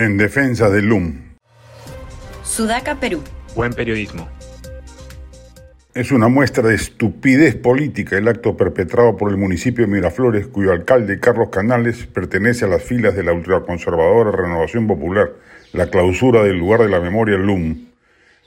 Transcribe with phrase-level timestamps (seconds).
[0.00, 1.12] en defensa del LUM.
[2.42, 3.22] Sudaca, Perú.
[3.54, 4.30] Buen periodismo.
[5.92, 10.72] Es una muestra de estupidez política el acto perpetrado por el municipio de Miraflores, cuyo
[10.72, 15.32] alcalde Carlos Canales pertenece a las filas de la ultraconservadora Renovación Popular,
[15.74, 17.90] la clausura del lugar de la memoria LUM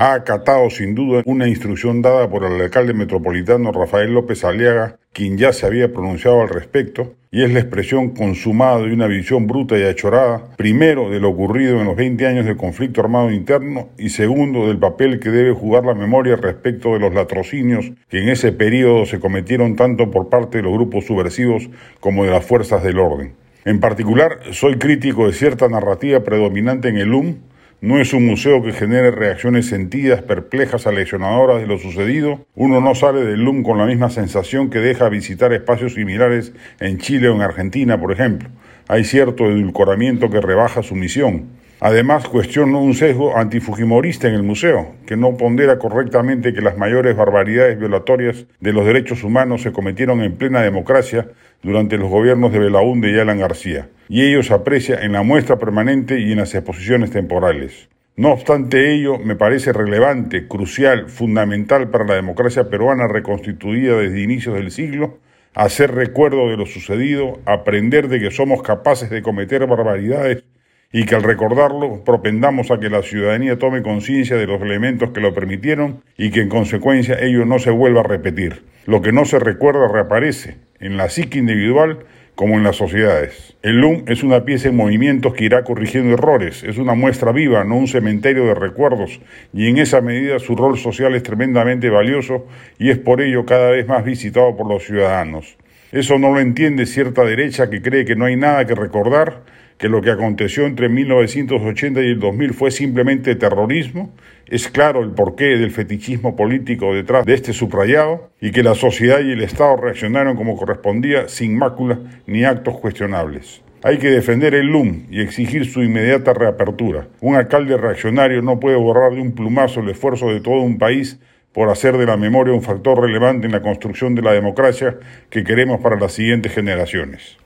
[0.00, 5.38] ha acatado sin duda una instrucción dada por el alcalde metropolitano Rafael López Aliaga, quien
[5.38, 9.78] ya se había pronunciado al respecto, y es la expresión consumada de una visión bruta
[9.78, 14.08] y achorada, primero de lo ocurrido en los 20 años de conflicto armado interno y
[14.08, 18.52] segundo del papel que debe jugar la memoria respecto de los latrocinios que en ese
[18.52, 22.98] periodo se cometieron tanto por parte de los grupos subversivos como de las fuerzas del
[22.98, 23.34] orden.
[23.64, 27.36] En particular, soy crítico de cierta narrativa predominante en el UM
[27.80, 32.46] no es un museo que genere reacciones sentidas, perplejas, aleccionadoras de lo sucedido.
[32.54, 36.98] Uno no sale del LUM con la misma sensación que deja visitar espacios similares en
[36.98, 38.50] Chile o en Argentina, por ejemplo.
[38.86, 41.59] Hay cierto edulcoramiento que rebaja su misión.
[41.82, 47.16] Además, cuestiono un sesgo antifujimorista en el museo, que no pondera correctamente que las mayores
[47.16, 51.28] barbaridades violatorias de los derechos humanos se cometieron en plena democracia
[51.62, 55.58] durante los gobiernos de Belaúnde y Alan García, y ello se aprecia en la muestra
[55.58, 57.88] permanente y en las exposiciones temporales.
[58.14, 64.54] No obstante ello, me parece relevante, crucial, fundamental para la democracia peruana reconstituida desde inicios
[64.54, 65.16] del siglo,
[65.54, 70.44] hacer recuerdo de lo sucedido, aprender de que somos capaces de cometer barbaridades
[70.92, 75.20] y que al recordarlo propendamos a que la ciudadanía tome conciencia de los elementos que
[75.20, 78.64] lo permitieron y que en consecuencia ello no se vuelva a repetir.
[78.86, 82.00] Lo que no se recuerda reaparece en la psique individual
[82.34, 83.54] como en las sociedades.
[83.62, 87.62] El LUM es una pieza en movimientos que irá corrigiendo errores, es una muestra viva,
[87.64, 89.20] no un cementerio de recuerdos,
[89.52, 92.46] y en esa medida su rol social es tremendamente valioso
[92.78, 95.58] y es por ello cada vez más visitado por los ciudadanos.
[95.92, 99.42] Eso no lo entiende cierta derecha que cree que no hay nada que recordar
[99.76, 104.14] que lo que aconteció entre 1980 y el 2000 fue simplemente terrorismo,
[104.46, 109.20] es claro el porqué del fetichismo político detrás de este subrayado y que la sociedad
[109.20, 113.62] y el Estado reaccionaron como correspondía sin mácula ni actos cuestionables.
[113.82, 117.08] Hay que defender el LUM y exigir su inmediata reapertura.
[117.20, 121.18] Un alcalde reaccionario no puede borrar de un plumazo el esfuerzo de todo un país
[121.52, 125.44] por hacer de la memoria un factor relevante en la construcción de la democracia que
[125.44, 127.36] queremos para las siguientes generaciones.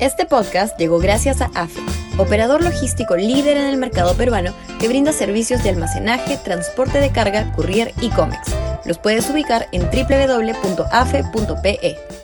[0.00, 1.80] Este podcast llegó gracias a AFE,
[2.18, 7.52] operador logístico líder en el mercado peruano que brinda servicios de almacenaje, transporte de carga,
[7.52, 8.54] courier y cómics.
[8.84, 11.16] Los puedes ubicar en www.afe.pe.